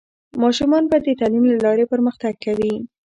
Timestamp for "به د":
0.89-1.07